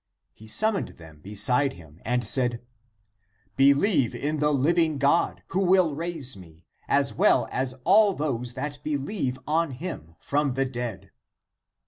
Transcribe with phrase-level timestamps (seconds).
[0.33, 2.63] He summoned them beside him and said:"
[3.55, 8.83] Believe in the living God, who will raise me, as well as all those that
[8.83, 11.11] believe on him, from the dead."